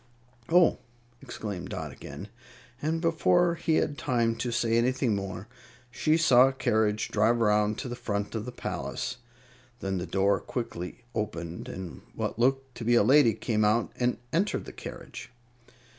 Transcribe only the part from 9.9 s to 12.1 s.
the door quickly opened, and